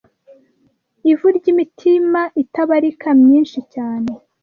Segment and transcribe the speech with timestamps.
[1.11, 4.11] ivu ryimitima itabarika myinshi cyane